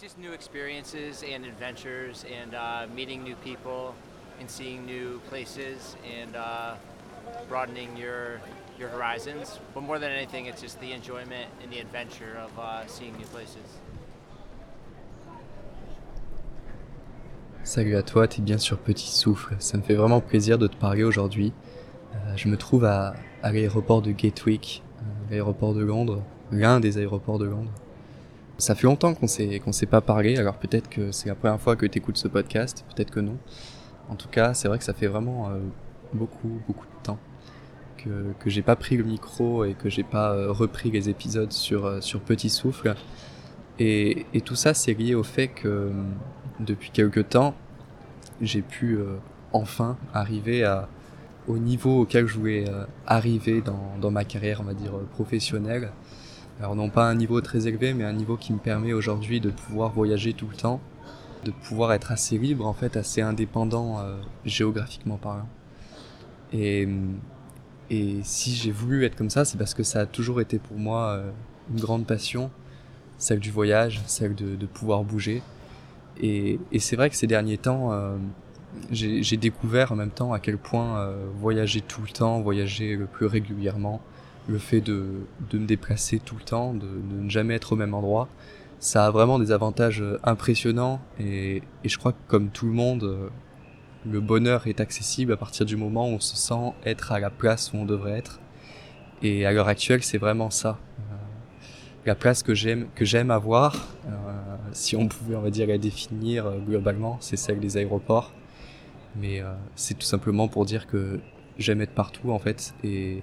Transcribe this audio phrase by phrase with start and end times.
[0.00, 3.94] just new experiences and adventures and uh, meeting new people
[4.40, 6.74] and seeing new places and uh,
[7.48, 8.40] broadening your
[8.78, 9.58] your horizons.
[9.74, 13.26] But more than anything, it's just the enjoyment and the adventure of uh, seeing new
[13.26, 13.78] places.
[17.62, 19.54] Salut à toi, t'es bien sur Petit Souffle.
[19.58, 21.52] Ça me fait vraiment plaisir de te parler aujourd'hui.
[22.14, 26.96] Euh, je me trouve à, à l'aéroport de Gatwick, euh, l'aéroport de Londres, l'un des
[26.96, 27.70] aéroports de Londres.
[28.60, 31.58] Ça fait longtemps qu'on s'est qu'on s'est pas parlé, alors peut-être que c'est la première
[31.58, 33.38] fois que tu écoutes ce podcast, peut-être que non.
[34.10, 35.60] En tout cas, c'est vrai que ça fait vraiment euh,
[36.12, 37.18] beaucoup beaucoup de temps
[37.96, 41.52] que que j'ai pas pris le micro et que j'ai pas euh, repris les épisodes
[41.52, 42.94] sur euh, sur Petit Souffle.
[43.78, 45.90] Et, tout ça, c'est lié au fait que
[46.60, 47.54] depuis quelques temps,
[48.42, 48.98] j'ai pu
[49.54, 50.86] enfin arriver à
[51.48, 52.66] au niveau auquel je voulais
[53.06, 55.92] arriver dans, dans ma carrière, on va dire professionnelle.
[56.60, 59.50] Alors non pas un niveau très élevé, mais un niveau qui me permet aujourd'hui de
[59.50, 60.80] pouvoir voyager tout le temps,
[61.44, 65.48] de pouvoir être assez libre en fait, assez indépendant euh, géographiquement parlant.
[66.52, 66.86] Et,
[67.90, 70.78] et si j'ai voulu être comme ça, c'est parce que ça a toujours été pour
[70.78, 71.30] moi euh,
[71.72, 72.50] une grande passion,
[73.18, 75.42] celle du voyage, celle de, pouvoir bouger.
[76.22, 78.16] Et, c'est vrai que ces derniers temps, euh,
[78.92, 83.06] j'ai découvert en même temps à quel point euh, voyager tout le temps, voyager le
[83.06, 84.00] plus régulièrement,
[84.48, 87.94] le fait de, de me déplacer tout le temps, de, ne jamais être au même
[87.94, 88.28] endroit,
[88.78, 92.72] ça a vraiment des avantages euh, impressionnants et, et je crois que comme tout le
[92.72, 93.28] monde, euh,
[94.06, 97.28] le bonheur est accessible à partir du moment où on se sent être à la
[97.30, 98.40] place où on devrait être.
[99.22, 100.78] Et à l'heure actuelle, c'est vraiment ça.
[100.98, 101.02] Euh,
[102.06, 103.76] la place que j'aime que j'aime avoir,
[104.72, 108.32] si on pouvait on va dire la définir globalement, c'est celle des aéroports.
[109.16, 111.20] Mais euh, c'est tout simplement pour dire que
[111.58, 113.22] j'aime être partout en fait et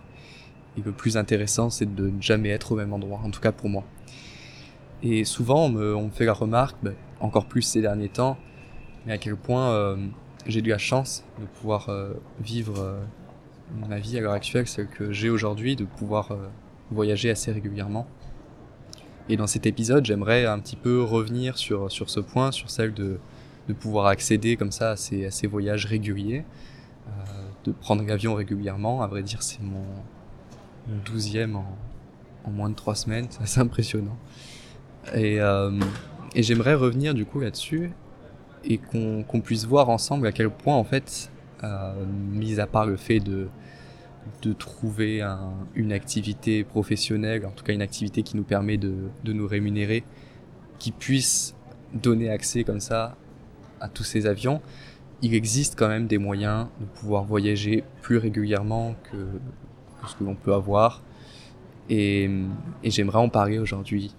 [0.78, 3.52] et le plus intéressant, c'est de ne jamais être au même endroit, en tout cas
[3.52, 3.84] pour moi.
[5.04, 8.38] Et souvent, on me, fait la remarque, ben, encore plus ces derniers temps,
[9.06, 9.98] mais à quel point euh,
[10.46, 13.00] j'ai eu la chance de pouvoir euh, vivre euh,
[13.88, 16.30] ma vie à l'heure actuelle, celle que j'ai aujourd'hui, de pouvoir
[16.92, 18.08] voyager assez régulièrement.
[19.30, 22.94] Et dans cet épisode, j'aimerais un petit peu revenir sur, sur ce point, sur celle
[22.94, 23.20] de,
[23.68, 26.46] de pouvoir accéder comme ça à ces, à ces voyages réguliers,
[27.66, 29.02] de prendre l'avion régulièrement.
[29.02, 29.84] À vrai dire, c'est mon,
[30.88, 31.78] mon douzième en,
[32.46, 34.18] en moins de trois semaines, c'est assez impressionnant.
[35.14, 35.72] Et, euh,
[36.36, 37.92] et j'aimerais revenir du coup là-dessus
[38.64, 41.32] et qu'on puisse voir ensemble à quel point en fait,
[41.64, 43.48] euh, mis à part le fait de,
[44.60, 49.48] trouver un, une activité professionnelle, en tout cas une activité qui nous permet de nous
[49.48, 50.04] rémunérer,
[50.80, 51.56] qui puisse
[51.94, 53.16] donner accès comme ça
[53.80, 54.62] à tous ces avions,
[55.22, 59.18] il existe quand même des moyens de pouvoir voyager plus régulièrement que,
[60.02, 61.02] que ce que l'on peut avoir.
[61.90, 62.30] Et,
[62.84, 64.14] j'aimerais en parler aujourd'hui.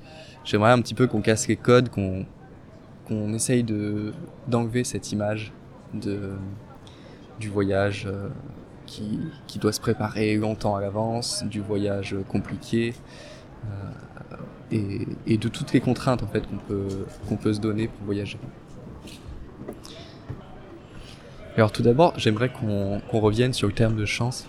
[0.45, 4.13] J'aimerais un petit peu qu'on casse les codes, qu'on essaye de
[4.47, 5.53] d'enlever cette image
[5.95, 6.33] de
[7.39, 8.29] du voyage euh,
[8.87, 12.95] qui, qui doit se préparer longtemps à l'avance, du voyage compliqué
[13.65, 14.37] euh,
[14.73, 18.07] et, et de toutes les contraintes en fait qu'on peut qu'on peut se donner pour
[18.07, 18.39] voyager.
[21.59, 24.47] Alors tout d'abord, j'aimerais qu'on revienne sur le terme de chance.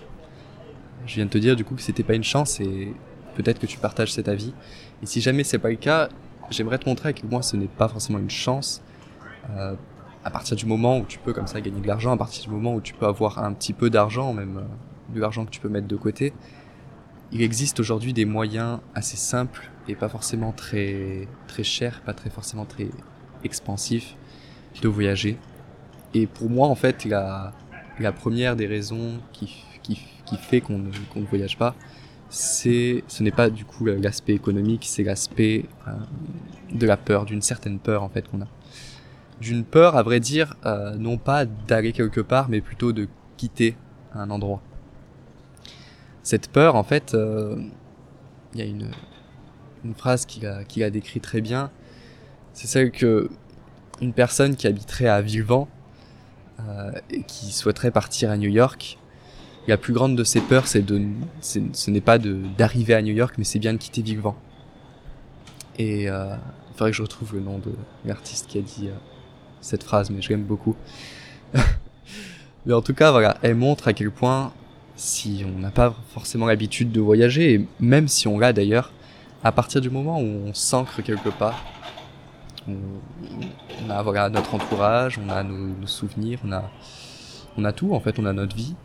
[1.06, 2.94] Je viens de te dire du coup que c'était pas une chance et
[3.36, 4.54] peut-être que tu partages cet avis.
[5.02, 6.10] Et si jamais c'est pas le cas,
[6.50, 8.82] j'aimerais te montrer à quel point ce n'est pas forcément une chance.
[9.52, 9.76] Euh,
[10.24, 12.50] à partir du moment où tu peux comme ça gagner de l'argent, à partir du
[12.50, 15.60] moment où tu peux avoir un petit peu d'argent, même euh, de l'argent que tu
[15.60, 16.34] peux mettre de côté,
[17.32, 22.30] il existe aujourd'hui des moyens assez simples et pas forcément très très chers, pas très
[22.30, 22.90] forcément très
[23.44, 24.16] expansifs
[24.82, 25.38] de voyager.
[26.14, 27.54] Et pour moi, en fait, la,
[28.00, 29.64] la première des raisons qui,
[30.26, 31.76] qui, fait qu'on ne, voyage pas,
[32.30, 35.92] c'est, ce n'est pas du coup l'aspect économique, c'est l'aspect euh,
[36.72, 38.48] de la peur, d'une certaine peur en fait qu'on a.
[39.42, 43.08] D'une peur, à vrai dire, euh, non pas d'aller quelque part, mais plutôt de
[43.38, 43.76] quitter
[44.14, 44.62] un endroit.
[46.24, 47.56] Cette peur, en fait, euh,
[48.54, 48.92] il y a une,
[49.96, 51.72] phrase qui la, décrit très bien.
[52.54, 53.30] C'est celle que
[54.02, 55.68] une personne qui habiterait à Villevent
[57.10, 58.99] et qui souhaiterait partir à New York,
[59.70, 61.02] la plus grande de ses peurs, c'est de,
[61.42, 64.36] ce n'est pas d'arriver à New York, mais c'est bien de quitter Villevent.
[65.78, 66.36] Et euh,
[66.70, 67.72] il faudrait que je retrouve le nom de
[68.06, 68.94] l'artiste qui a dit euh,
[69.62, 70.76] cette phrase, mais je l'aime beaucoup.
[72.66, 74.52] mais en tout cas, voilà, elle montre à quel point,
[74.96, 78.92] si on n'a pas forcément l'habitude de voyager, et même si on l'a d'ailleurs,
[79.44, 81.64] à partir du moment où on s'ancre quelque part,
[82.68, 82.76] on,
[83.86, 86.70] on a voilà notre entourage, on a nos, nos souvenirs, on a
[87.58, 88.76] on a tout en fait, on a notre vie.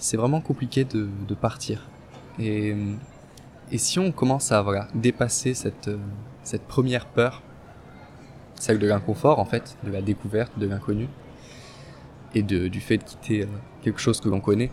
[0.00, 1.88] C'est vraiment compliqué de, de partir.
[2.38, 2.74] Et,
[3.70, 5.98] et si on commence à voilà dépasser cette euh,
[6.42, 7.42] cette première peur,
[8.54, 11.06] celle de l'inconfort en fait, de la découverte, de l'inconnu,
[12.34, 13.46] et de, du fait de quitter euh,
[13.82, 14.70] quelque chose que l'on connaît,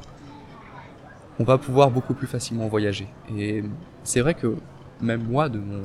[1.39, 3.07] on va pouvoir beaucoup plus facilement voyager.
[3.37, 3.63] Et
[4.03, 4.55] c'est vrai que
[5.01, 5.83] même moi, de mon,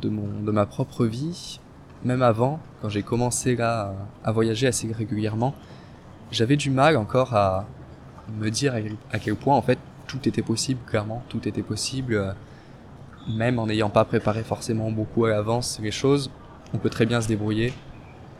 [0.00, 1.60] de mon, de ma propre vie,
[2.02, 5.54] même avant, quand j'ai commencé là à voyager assez régulièrement,
[6.30, 7.66] j'avais du mal encore à
[8.38, 8.74] me dire
[9.12, 12.32] à quel point en fait tout était possible, clairement, tout était possible, euh,
[13.28, 16.30] même en n'ayant pas préparé forcément beaucoup à l'avance les choses,
[16.74, 17.72] on peut très bien se débrouiller.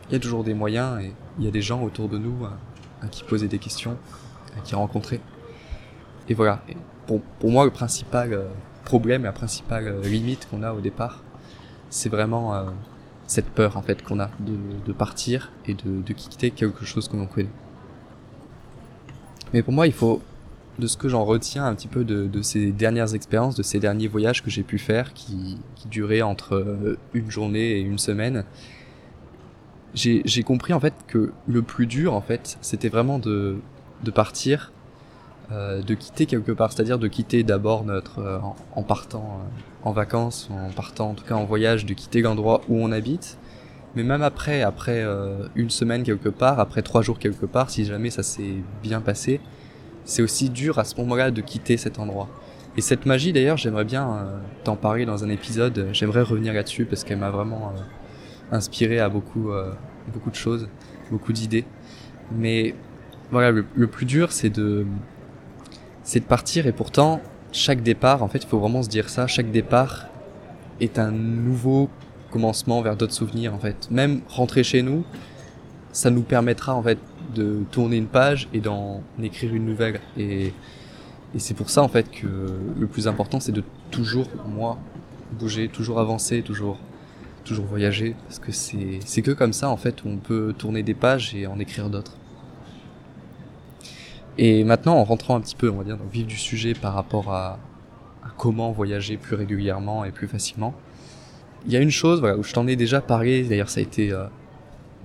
[0.09, 2.45] Il y a toujours des moyens et il y a des gens autour de nous
[2.45, 3.97] euh, à qui poser des questions,
[4.57, 5.19] à qui rencontrer.
[6.29, 6.61] Et voilà.
[7.05, 8.45] pour, pour moi, le principal euh,
[8.85, 11.21] problème, la principale limite qu'on a au départ,
[11.89, 12.53] c'est vraiment
[13.27, 17.15] cette peur en fait qu'on a de, partir et de, de quitter quelque chose que
[17.17, 17.49] l'on connaît.
[19.53, 20.21] Mais pour moi, il faut
[20.79, 23.79] de ce que j'en retiens un petit peu de, de, ces dernières expériences, de ces
[23.79, 27.97] derniers voyages que j'ai pu faire, qui, qui duraient entre euh, une journée et une
[27.97, 28.43] semaine,
[29.95, 33.57] j'ai compris en fait que le plus dur en fait, c'était vraiment de,
[34.03, 34.71] de partir,
[35.51, 38.39] euh, de quitter quelque part, c'est-à-dire de quitter d'abord notre, euh,
[38.75, 39.39] en, partant
[39.83, 43.37] en vacances, en partant en tout cas en voyage, de quitter l'endroit où on habite,
[43.97, 45.03] mais même après, après
[45.55, 49.41] une semaine quelque part, après trois jours quelque part, si jamais ça s'est bien passé,
[50.05, 52.29] c'est aussi dur à ce moment-là de quitter cet endroit.
[52.77, 56.85] Et cette magie d'ailleurs, j'aimerais bien euh, t'en parler dans un épisode, j'aimerais revenir là-dessus
[56.85, 59.71] parce qu'elle m'a vraiment euh, inspiré à beaucoup, euh,
[60.13, 60.69] beaucoup de choses,
[61.09, 61.65] beaucoup d'idées.
[62.31, 62.75] Mais
[63.31, 64.85] voilà, le, plus dur c'est de,
[66.03, 67.19] c'est de partir et pourtant,
[67.51, 70.05] chaque départ, en fait, il faut vraiment se dire ça, chaque départ
[70.79, 71.89] est un nouveau
[72.31, 73.89] commencement vers d'autres souvenirs en fait.
[73.91, 75.03] Même rentrer chez nous,
[75.91, 76.99] ça nous permettra en fait
[77.35, 79.99] de tourner une page et d'en écrire une nouvelle.
[80.17, 80.53] Et,
[81.35, 82.27] et c'est pour ça en fait que
[82.77, 84.77] le plus important c'est de toujours, moi,
[85.33, 86.77] bouger, toujours avancer, toujours,
[87.43, 91.33] toujours voyager, parce que c'est, que comme ça en fait on peut tourner des pages
[91.35, 92.17] et en écrire d'autres.
[94.39, 96.75] Et maintenant, en rentrant un petit peu, on va dire, dans le vif du sujet
[96.75, 97.57] par rapport à,
[98.23, 100.75] à comment voyager plus régulièrement et plus facilement,
[101.67, 103.83] il y a une chose voilà, où je t'en ai déjà parlé, d'ailleurs ça a
[103.83, 104.25] été euh,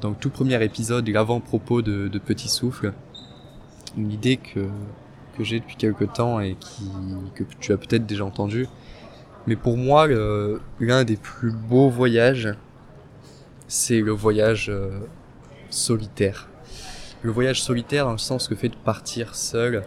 [0.00, 2.93] dans le tout premier épisode, l'avant-propos de, Petit Souffle,
[3.97, 4.69] une idée que,
[5.41, 6.56] j'ai depuis quelques temps et
[7.35, 8.69] que tu as peut-être déjà entendu.
[9.47, 10.06] Mais pour moi,
[10.79, 12.55] l'un des plus beaux voyages,
[13.67, 15.00] c'est le voyage euh,
[15.69, 16.49] solitaire.
[17.23, 19.85] Le voyage solitaire dans le sens que fait de partir seul,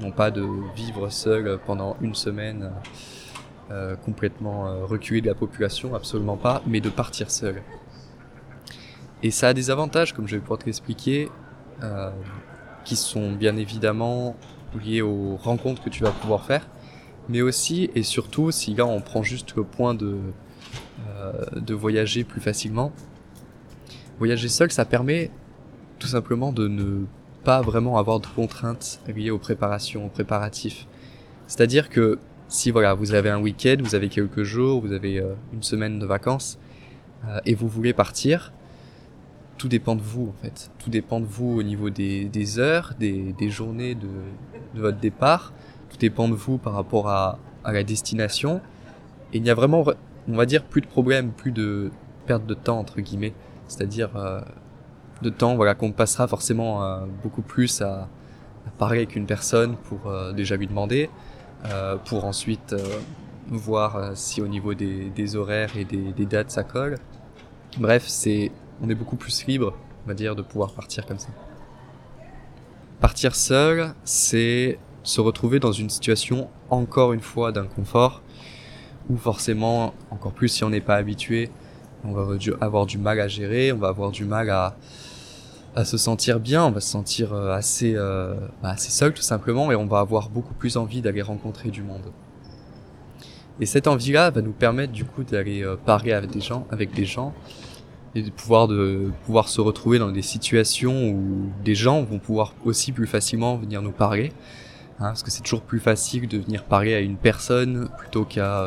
[0.00, 2.70] non pas de vivre seul pendant une semaine
[3.70, 7.62] euh, complètement euh, reculé de la population, absolument pas, mais de partir seul.
[9.22, 11.28] Et ça a des avantages, comme je vais pouvoir te l'expliquer,
[11.84, 12.10] euh,
[12.84, 14.34] qui sont bien évidemment
[14.84, 16.66] liés aux rencontres que tu vas pouvoir faire,
[17.28, 20.18] mais aussi et surtout, si là on prend juste le point de,
[21.54, 22.92] de voyager plus facilement,
[24.18, 25.30] voyager seul, ça permet
[26.00, 27.04] tout simplement de ne
[27.44, 30.86] pas vraiment avoir de contraintes liées aux préparations, aux préparatifs.
[31.46, 32.18] C'est-à-dire que
[32.50, 36.00] si voilà, vous avez un week-end, vous avez quelques jours, vous avez euh, une semaine
[36.00, 36.58] de vacances,
[37.26, 38.52] euh, et vous voulez partir,
[39.56, 40.70] tout dépend de vous en fait.
[40.78, 44.08] Tout dépend de vous au niveau des, heures, des, journées de,
[44.74, 45.52] votre départ.
[45.90, 48.60] Tout dépend de vous par rapport à, la destination.
[49.32, 49.84] Et il n'y a vraiment,
[50.28, 51.90] on va dire, plus de problème, plus de
[52.26, 53.34] perte de temps entre guillemets.
[53.68, 54.40] C'est-à-dire euh,
[55.22, 58.08] de temps, voilà, qu'on passera forcément beaucoup plus à,
[58.78, 61.10] parler avec une personne pour déjà lui demander,
[62.04, 62.98] pour ensuite euh,
[63.48, 66.96] voir si au niveau des, des horaires et des, des dates ça colle.
[67.78, 68.50] Bref, c'est
[68.82, 69.74] on est beaucoup plus libre,
[70.04, 71.28] on va dire, de pouvoir partir comme ça.
[73.00, 78.22] Partir seul, c'est se retrouver dans une situation encore une fois d'inconfort,
[79.08, 81.50] où forcément, encore plus si on n'est pas habitué,
[82.04, 84.76] on va avoir du mal à gérer, on va avoir du mal à,
[85.74, 89.22] à se sentir bien, on va se sentir euh, assez, euh, bah, assez seul tout
[89.22, 92.12] simplement, et on va avoir beaucoup plus envie d'aller rencontrer du monde.
[93.60, 96.92] Et cette envie-là va nous permettre du coup d'aller euh, parler avec des gens, avec
[96.94, 97.34] des gens,
[98.14, 102.54] et de pouvoir de pouvoir se retrouver dans des situations où des gens vont pouvoir
[102.64, 104.32] aussi plus facilement venir nous parler
[104.98, 108.66] hein, parce que c'est toujours plus facile de venir parler à une personne plutôt qu'à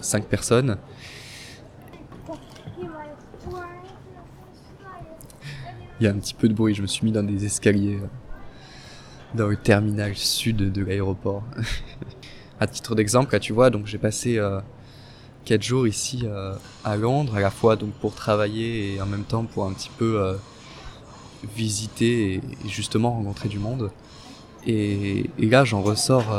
[0.00, 0.78] cinq personnes
[6.00, 7.98] il y a un petit peu de bruit je me suis mis dans des escaliers
[8.02, 8.06] euh,
[9.34, 11.42] dans le terminal sud de l'aéroport
[12.60, 14.60] à titre d'exemple tu vois donc j'ai passé euh,
[15.44, 16.54] quatre jours ici euh,
[16.84, 19.90] à Londres, à la fois donc pour travailler et en même temps pour un petit
[19.96, 20.34] peu euh,
[21.56, 23.90] visiter et, justement rencontrer du monde.
[24.66, 26.36] Et, là, j'en ressors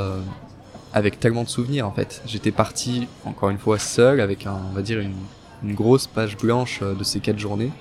[0.94, 2.22] avec tellement de souvenirs en fait.
[2.28, 5.16] J'étais parti encore une fois seul avec on va dire une,
[5.64, 7.72] une grosse page blanche de ces quatre journées.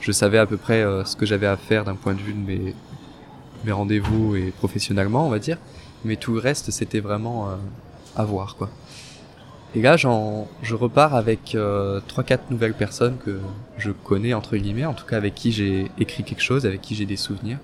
[0.00, 2.38] Je savais à peu près ce que j'avais à faire d'un point de vue de
[2.38, 2.74] mes,
[3.64, 5.58] mes rendez-vous et professionnellement, on va dire.
[6.04, 7.48] Mais tout le reste, c'était vraiment
[8.16, 8.70] à voir, quoi.
[9.76, 13.38] Et là, je repars avec euh, trois, 4 quatre nouvelles personnes que
[13.78, 16.96] je connais entre guillemets, en tout cas avec qui j'ai écrit quelque chose, avec qui
[16.96, 17.58] j'ai des souvenirs.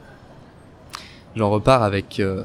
[1.35, 2.45] J'en repars avec euh,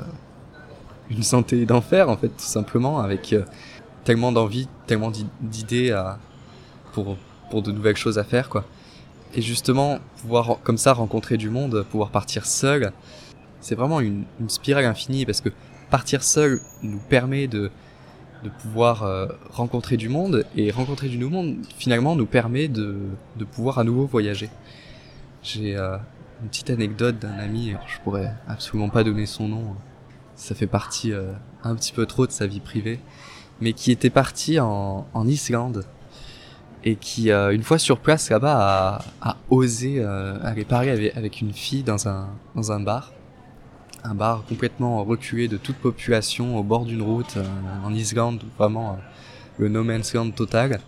[1.11, 3.43] une santé d'enfer en fait, tout simplement, avec euh,
[4.03, 5.95] tellement d'envie, tellement d'idées
[6.93, 7.17] pour
[7.51, 8.65] pour de nouvelles choses à faire quoi.
[9.33, 12.91] Et justement, pouvoir comme ça rencontrer du monde, pouvoir partir seul,
[13.59, 15.49] c'est vraiment une, une spirale infinie parce que
[15.89, 17.71] partir seul nous permet de
[18.43, 22.97] de pouvoir euh, rencontrer du monde et rencontrer du nouveau monde finalement nous permet de,
[23.37, 24.49] de pouvoir à nouveau voyager.
[25.43, 25.97] J'ai euh,
[26.41, 29.75] une petite anecdote d'un ami, je pourrais absolument pas donner son nom,
[30.35, 31.33] ça fait partie euh,
[31.63, 32.99] un petit peu trop de sa vie privée,
[33.59, 35.85] mais qui était parti en, en Islande
[36.83, 42.07] et qui une fois sur place là-bas a, osé aller parler avec, une fille dans
[42.07, 43.11] un dans un bar
[44.03, 47.43] un bar complètement reculé de toute population au bord d'une route euh,
[47.85, 48.95] en Islande, vraiment euh,
[49.59, 50.79] le no man's land total.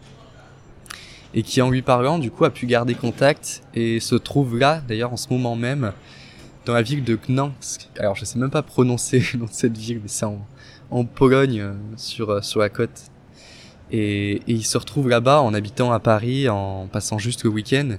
[1.36, 4.82] Et qui en lui parlant du coup a pu garder contact et se trouve là
[4.88, 5.92] d'ailleurs en ce moment même
[6.66, 7.90] dans la ville de Gdansk.
[7.98, 10.46] Alors je sais même pas prononcer le cette ville mais c'est en,
[10.92, 13.10] en, Pologne euh, sur, sur la côte.
[13.92, 17.98] Et, et il se retrouve là-bas en habitant à Paris, en passant juste le week-end.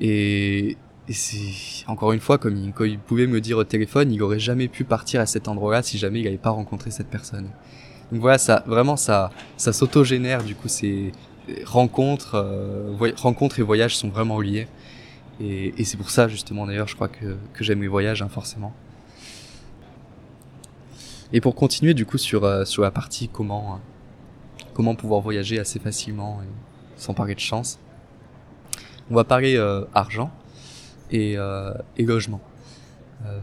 [0.00, 0.76] Et,
[1.08, 4.68] et c'est encore une fois, comme il, pouvait me dire au téléphone, il aurait jamais
[4.68, 7.48] pu partir à cet endroit-là si jamais il n'avait pas rencontré cette personne.
[8.10, 10.42] Donc voilà, ça vraiment ça ça s'autogénère.
[10.42, 11.12] Du coup, ces
[11.64, 14.66] rencontres, euh, rencontres et voyages sont vraiment liés.
[15.40, 18.28] Et, et c'est pour ça justement d'ailleurs, je crois que, que j'aime les voyages hein,
[18.28, 18.72] forcément.
[21.32, 23.76] Et pour continuer du coup sur euh, sur la partie comment euh,
[24.76, 27.78] comment pouvoir voyager assez facilement et sans parler de chance,
[29.10, 30.30] on va parler euh, argent
[31.10, 32.42] et, euh, et logement.
[33.24, 33.40] Euh,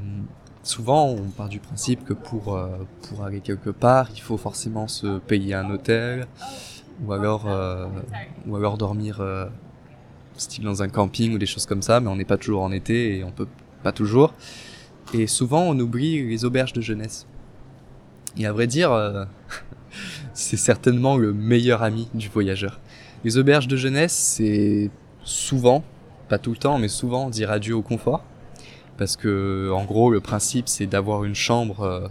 [0.62, 2.68] souvent, on part du principe que pour, euh,
[3.10, 6.28] pour aller quelque part, il faut forcément se payer un hôtel
[7.04, 7.48] ou alors,
[8.46, 9.25] ou alors dormir
[10.38, 12.72] style dans un camping ou des choses comme ça, mais on n'est pas toujours en
[12.72, 13.48] été et on peut
[13.82, 14.36] pas toujours.
[15.16, 17.25] Et souvent, on oublie les auberges de jeunesse.
[18.38, 18.92] Et à vrai dire,
[20.34, 22.80] c'est certainement le meilleur ami du voyageur.
[23.24, 24.92] Les auberges de jeunesse, c'est
[25.24, 25.84] souvent
[26.28, 28.24] pas tout le temps, mais souvent dire adieu au confort.
[28.98, 32.08] Parce que, en gros, le principe, c'est d'avoir une chambre euh,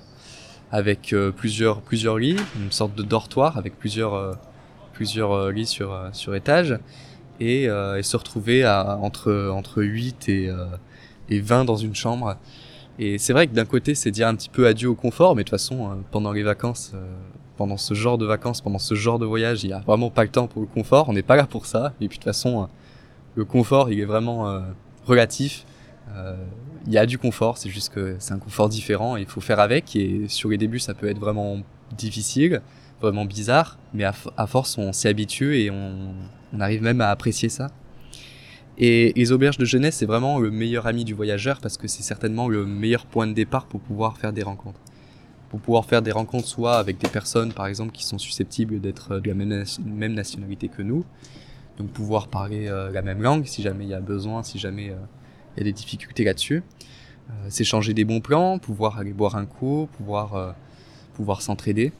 [0.71, 4.33] avec euh, plusieurs, plusieurs lits, une sorte de dortoir avec plusieurs, euh,
[4.93, 6.79] plusieurs lits sur, sur étage,
[7.41, 10.51] et, et se retrouver à, entre, entre 8 et,
[11.29, 12.37] et 20 dans une chambre.
[12.99, 15.45] Et c'est vrai que d'un côté, c'est dire un petit peu adieu au confort, mais
[15.45, 16.93] de toute façon, pendant les vacances,
[17.57, 20.25] pendant ce genre de vacances, pendant ce genre de voyage, il n'y a vraiment pas
[20.25, 22.25] le temps pour le confort, on n'est pas là pour ça, et puis de toute
[22.25, 22.69] façon,
[23.35, 24.61] le confort, il est vraiment euh,
[25.07, 25.65] relatif.
[26.15, 26.37] Euh,
[26.87, 29.61] il y a du confort, c'est juste que c'est un confort différent il faut faire
[29.61, 29.95] avec.
[29.97, 31.59] Et sur les débuts, ça peut être vraiment
[31.97, 32.61] difficile,
[33.01, 36.15] vraiment bizarre, mais à, force, on s'y habitue et on,
[36.59, 37.69] arrive même à apprécier ça.
[38.79, 42.03] Et les auberges de jeunesse, c'est vraiment le meilleur ami du voyageur parce que c'est
[42.03, 44.81] certainement le meilleur point de départ pour pouvoir faire des rencontres.
[45.51, 49.19] Pour pouvoir faire des rencontres soit avec des personnes, par exemple, qui sont susceptibles d'être
[49.19, 51.05] de la même nationalité que nous,
[51.79, 54.91] donc pouvoir parler euh, la même langue si jamais il y a besoin, si jamais
[54.91, 54.97] euh,
[55.57, 56.63] il y a des difficultés là-dessus.
[57.31, 60.55] Euh, s'échanger des bons plans, pouvoir aller boire un coup, pouvoir,
[61.15, 61.93] pouvoir s'entraider.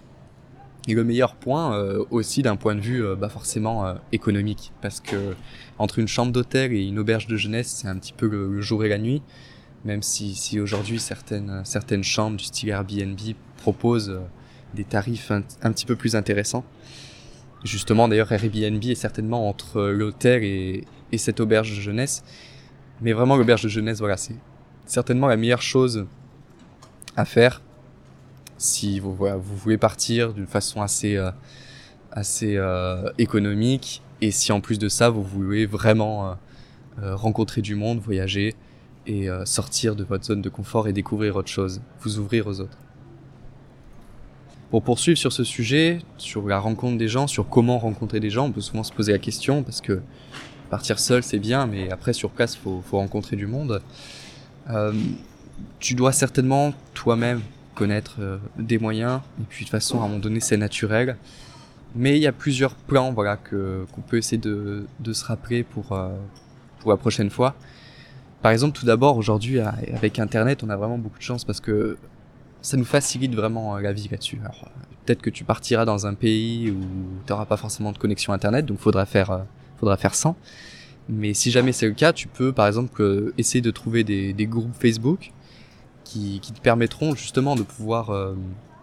[0.89, 1.79] Et le meilleur point
[2.11, 5.37] aussi d'un point de vue bah forcément économique, parce que
[5.79, 8.85] entre une chambre d'hôtel et une auberge de jeunesse, c'est un petit peu le, jour
[8.85, 9.23] et la nuit.
[9.85, 13.19] Même si, si aujourd'hui certaines, certaines chambres du style Airbnb
[13.59, 14.21] proposent
[14.75, 16.65] des tarifs un, un petit peu plus intéressants.
[17.65, 22.25] Justement, d'ailleurs, Airbnb est certainement entre l'hôtel et, et cette auberge de jeunesse.
[23.01, 24.37] Mais vraiment, l'auberge de jeunesse, voilà, c'est
[24.87, 26.07] certainement la meilleure chose
[27.17, 27.63] à faire
[28.63, 31.31] si vous, voulez partir d'une façon assez, euh,
[32.13, 36.37] assez euh, économique et si en plus de ça, vous voulez vraiment
[37.03, 38.55] euh, rencontrer du monde, voyager
[39.05, 42.79] et sortir de votre zone de confort et découvrir autre chose, vous ouvrir aux autres.
[44.71, 48.47] Pour poursuivre sur ce sujet, sur la rencontre des gens, sur comment rencontrer des gens,
[48.47, 50.03] on peut souvent se poser la question parce que
[50.71, 53.83] partir seul c'est bien, mais après sur place faut, faut rencontrer du monde.
[55.81, 57.41] Tu dois certainement toi-même
[57.75, 61.17] connaître euh, des moyens et puis de toute façon à un moment donné c'est naturel.
[61.95, 65.63] Mais il y a plusieurs plans voilà que qu'on peut essayer de, de se rappeler
[65.63, 66.11] pour euh,
[66.81, 67.55] pour la prochaine fois.
[68.43, 71.97] Par exemple, tout d'abord aujourd'hui avec Internet, on a vraiment beaucoup de chance parce que
[72.61, 74.41] ça nous facilite vraiment euh, la vie là-dessus.
[75.05, 76.81] peut-être que tu partiras dans un pays où
[77.27, 79.39] tu n'auras pas forcément de connexion internet, donc faudra faire, euh,
[79.79, 80.37] faudra faire 100.
[81.09, 84.47] Mais si jamais c'est le cas, tu peux par exemple essayer de trouver des, des
[84.47, 85.33] groupes Facebook
[86.05, 88.35] qui, te permettront justement de pouvoir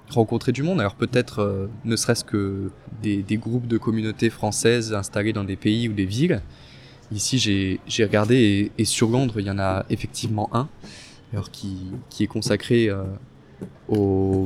[0.09, 0.79] rencontrer du monde.
[0.79, 2.71] Alors peut-être ne serait-ce que
[3.01, 6.41] des, groupes de communautés françaises installés dans des pays ou des villes.
[7.11, 7.37] Ici
[7.87, 10.67] j'ai regardé et, sur Londres il y en a effectivement un
[11.31, 12.89] alors qui, est consacré
[13.87, 14.43] aux,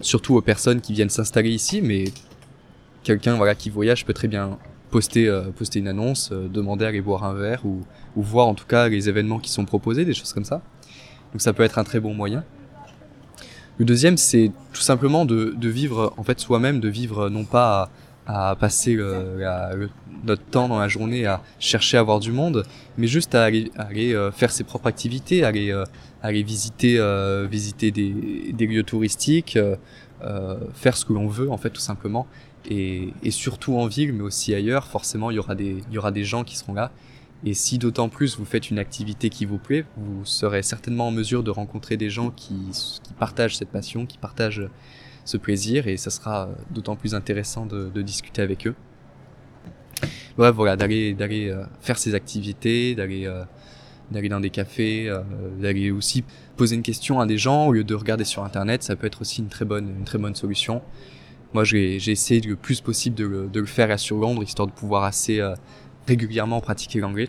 [0.00, 2.04] surtout aux personnes qui viennent s'installer ici, mais
[3.02, 4.58] quelqu'un voilà qui voyage peut très bien
[4.90, 7.80] poster euh, une annonce, euh, demander à aller boire un verre ou,
[8.14, 10.62] ou voir en tout cas les événements qui sont proposés, des choses comme ça.
[11.34, 12.44] Donc ça peut être un très bon moyen.
[13.78, 17.90] Le deuxième, c'est tout simplement de, de, vivre en fait soi-même, de vivre non pas
[18.26, 19.90] à, à passer le,
[20.24, 22.64] notre temps dans la journée à chercher à voir du monde,
[22.96, 25.84] mais juste à aller, à aller euh, faire ses propres activités, aller, euh,
[26.22, 29.58] aller visiter, euh, visiter des, des, lieux touristiques,
[30.22, 32.26] euh, faire ce que l'on veut en fait tout simplement.
[32.70, 35.98] Et, et, surtout en ville, mais aussi ailleurs, forcément il y aura des, il y
[35.98, 36.92] aura des gens qui seront là.
[37.44, 41.10] Et si d'autant plus vous faites une activité qui vous plaît, vous serez certainement en
[41.10, 42.56] mesure de rencontrer des gens qui,
[43.02, 44.68] qui partagent cette passion, qui partagent
[45.24, 48.74] ce plaisir, et ça sera d'autant plus intéressant de, de discuter avec eux.
[50.36, 53.44] Bref voilà d'aller d'aller euh, faire ses activités d'aller euh,
[54.10, 55.22] d'aller dans des cafés euh,
[55.60, 56.24] d'aller aussi
[56.56, 59.20] poser une question à des gens au lieu de regarder sur internet ça peut être
[59.20, 60.82] aussi une très bonne une très bonne solution.
[61.52, 64.66] Moi j'ai essayé le plus possible de le, de le faire à sur Londres histoire
[64.66, 65.40] de pouvoir assez
[66.06, 67.28] régulièrement pratiquer l'anglais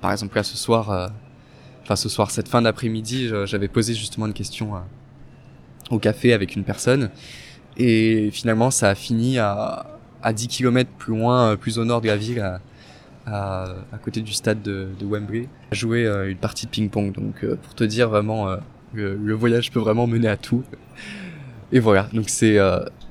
[0.00, 1.10] par exemple là ce soir
[1.82, 4.74] enfin ce soir cette fin d'après-midi j'avais posé justement une question
[5.90, 7.10] au café avec une personne
[7.76, 9.96] et finalement ça a fini à
[10.26, 12.60] à 10 km plus loin, euh, plus au nord de la ville, à,
[13.92, 17.12] à, côté du stade de, de Wembley, à jouer euh, une partie de ping-pong.
[17.12, 18.48] Donc euh, pour te dire vraiment,
[18.92, 20.64] le, le, voyage peut vraiment mener à tout.
[21.70, 22.58] Et voilà, donc c'est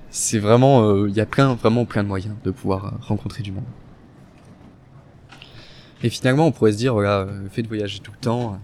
[0.10, 3.66] c'est vraiment, il y a plein, vraiment plein de moyens de pouvoir rencontrer du monde.
[6.06, 8.60] Et finalement, on pourrait se dire, voilà, le fait de voyager tout le temps,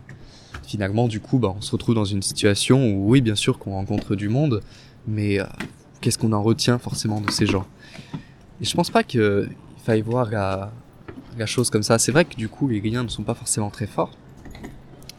[0.61, 3.71] finalement, du coup, bah, on se retrouve dans une situation où, oui, bien sûr qu'on
[3.71, 4.61] rencontre du monde,
[5.07, 5.39] mais
[6.01, 7.65] qu'est-ce qu'on en retient forcément de ces gens?
[8.61, 9.49] Et je pense pas qu'il
[9.83, 10.71] faille voir la,
[11.35, 11.97] la chose comme ça.
[11.97, 14.15] C'est vrai que du coup, les liens ne sont pas forcément très forts.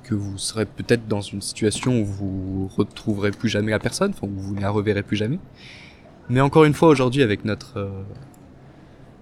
[0.05, 4.29] Que vous serez peut-être dans une situation où vous retrouverez plus jamais la personne, enfin,
[4.29, 5.41] où vous ne la reverrez plus jamais.
[6.29, 8.03] Mais encore une fois, aujourd'hui, avec notre, euh,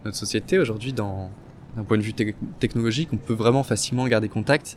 [0.04, 1.30] notre société, aujourd'hui, dans,
[1.76, 2.22] d'un point de vue te
[2.58, 4.76] technologique, on peut vraiment facilement garder contact.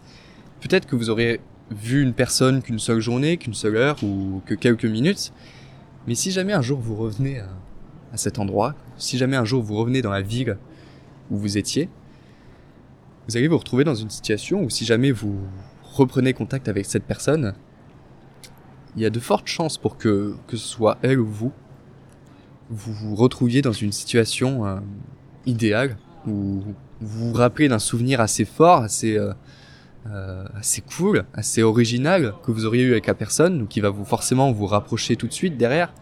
[0.62, 1.40] Peut-être que vous aurez
[1.72, 5.34] vu une personne qu'une seule journée, qu'une seule heure ou que quelques minutes.
[6.08, 7.50] Mais si jamais un jour vous revenez à,
[8.12, 10.58] à cet endroit, si jamais un jour vous revenez dans la ville
[11.32, 11.90] où vous étiez,
[13.28, 15.40] vous allez vous retrouver dans une situation où si jamais vous
[15.94, 17.54] reprenez contact avec cette personne,
[18.96, 21.52] il y a de fortes chances pour que, que ce soit elle ou vous,
[22.70, 24.80] vous vous retrouviez dans une situation euh,
[25.46, 26.64] idéale où
[27.02, 29.34] vous vous rappelez d'un souvenir assez fort, assez, euh,
[30.08, 33.90] euh, assez cool, assez original que vous auriez eu avec la personne, donc qui va
[33.90, 35.94] vous forcément vous rapprocher tout de suite derrière.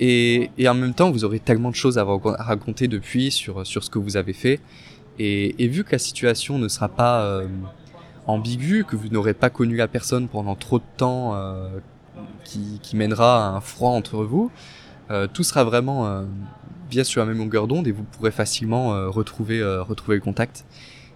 [0.00, 3.84] Et, et, en même temps, vous aurez tellement de choses à, raconter depuis sur, sur
[3.84, 4.60] ce que vous avez fait.
[5.18, 7.46] Et, et vu que la situation ne sera pas euh,
[8.26, 11.78] ambiguë, que vous n'aurez pas connu la personne pendant trop de temps euh,
[12.44, 14.50] qui, qui, mènera à un froid entre vous,
[15.10, 16.24] euh, tout sera vraiment
[17.02, 20.64] sur la même longueur d'onde et vous pourrez facilement euh, retrouver, euh, retrouver le contact.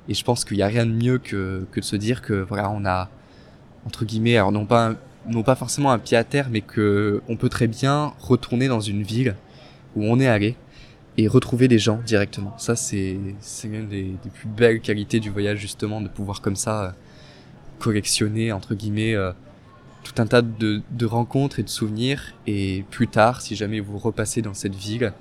[0.08, 2.32] Et je pense qu'il n'y a rien de mieux que, que de se dire que
[2.34, 3.08] voilà, on a,
[3.86, 4.94] entre guillemets, alors non pas
[5.26, 8.80] non pas forcément un pied à terre, mais que on peut très bien retourner dans
[8.80, 9.36] une ville
[9.94, 10.56] où on est allé
[11.18, 12.54] et retrouver des gens directement.
[12.56, 13.18] Ça, c'est
[13.64, 16.90] l'une des, des, plus belles qualités du voyage justement, de pouvoir comme ça euh,
[17.78, 19.14] collectionner entre guillemets
[20.02, 22.32] tout un tas de rencontres et de souvenirs.
[22.46, 25.12] Et plus tard, si jamais vous repassez dans cette ville,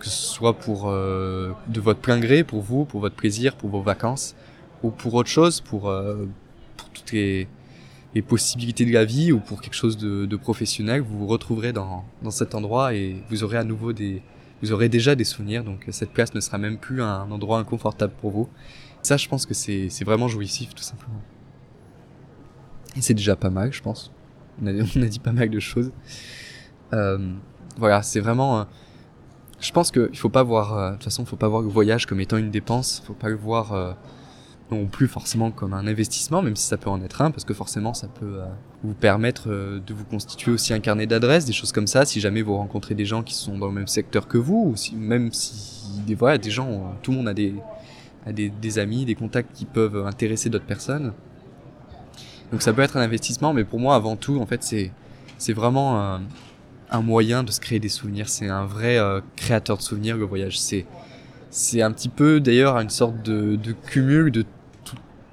[0.00, 3.70] que ce soit pour euh, de votre plein gré, pour vous, pour votre plaisir, pour
[3.70, 4.34] vos vacances,
[4.82, 6.26] ou pour autre chose, pour, euh,
[6.76, 7.46] pour toutes les
[8.14, 11.72] les possibilités de la vie ou pour quelque chose de, de professionnel, vous vous retrouverez
[11.72, 14.22] dans, dans cet endroit et vous aurez à nouveau des,
[14.62, 18.12] vous aurez déjà des souvenirs, donc cette place ne sera même plus un endroit inconfortable
[18.20, 18.48] pour vous.
[19.02, 21.22] Ça, je pense que c'est vraiment jouissif, tout simplement.
[22.96, 24.12] Et c'est déjà pas mal, je pense.
[24.60, 25.92] On a, on a dit pas mal de choses.
[26.92, 27.32] Euh,
[27.78, 28.66] voilà, c'est vraiment.
[29.60, 30.76] Euh, je pense qu'il faut pas voir.
[30.76, 33.02] Euh, de toute façon, faut pas voir le voyage comme étant une dépense.
[33.06, 33.92] Faut pas le voir euh,
[34.70, 37.54] non plus forcément comme un investissement, même si ça peut en être un, parce que
[37.54, 38.46] forcément ça peut euh,
[38.84, 42.20] vous permettre euh, de vous constituer aussi un carnet d'adresses, des choses comme ça, si
[42.20, 44.94] jamais vous rencontrez des gens qui sont dans le même secteur que vous, ou si,
[44.94, 47.54] même si des, voilà, des gens, euh, tout le monde a des,
[48.26, 51.12] a des, des amis, des contacts qui peuvent intéresser d'autres personnes.
[52.52, 54.92] Donc ça peut être un investissement, mais pour moi avant tout, en fait, c'est
[55.38, 56.18] c'est vraiment
[56.90, 58.28] un, moyen de se créer des souvenirs.
[58.28, 60.58] C'est un vrai euh, créateur de souvenirs le voyage.
[60.58, 60.86] C'est
[61.50, 64.44] C'est un petit peu d'ailleurs une sorte de, de cumul de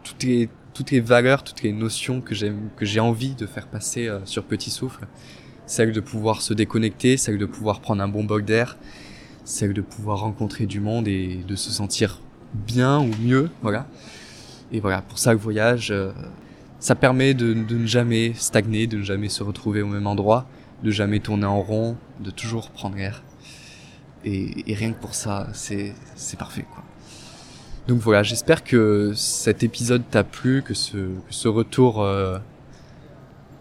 [0.04, 3.66] toutes les toutes les valeurs, toutes les notions que j'aime, que j'ai envie de faire
[3.66, 5.08] passer euh, sur Petit Souffle.
[5.66, 8.78] Celle de pouvoir se déconnecter, celle de pouvoir prendre un bon bol d'air,
[9.44, 12.22] celle de pouvoir rencontrer du monde et de se sentir
[12.54, 13.88] bien ou mieux, voilà.
[14.72, 16.12] Et voilà, pour ça le voyage, euh,
[16.80, 20.48] ça permet de, ne jamais stagner, de ne jamais se retrouver au même endroit,
[20.84, 23.24] de jamais tourner en rond, de toujours prendre air.
[24.26, 26.84] Et, rien que pour ça, c'est, c'est parfait, quoi.
[27.88, 32.38] Donc voilà, j'espère que cet épisode t'a plu, que ce, que ce retour, euh,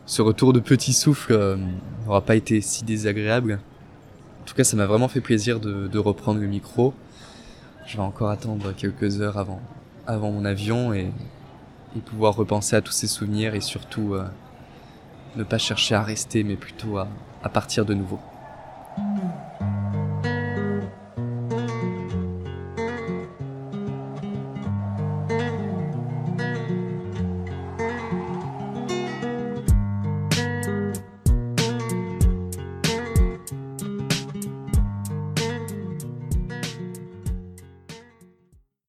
[0.07, 1.57] ce retour de petit souffle euh,
[2.05, 3.61] n'aura pas été si désagréable.
[4.43, 6.93] En tout cas, ça m'a vraiment fait plaisir de, de, reprendre le micro.
[7.87, 9.61] Je vais encore attendre quelques heures avant,
[10.09, 11.13] avant mon avion et,
[11.97, 14.25] et pouvoir repenser à tous ces souvenirs et surtout euh,
[15.37, 17.09] ne pas chercher à rester, mais plutôt à,
[17.53, 18.19] partir de nouveau.